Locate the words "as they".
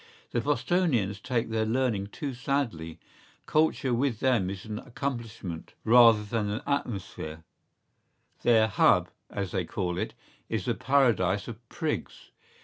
9.29-9.63